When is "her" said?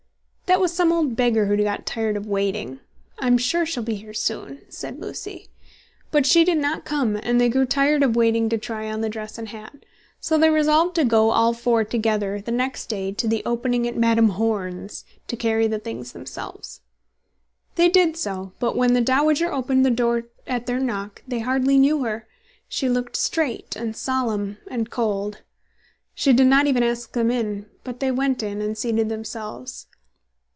22.03-22.27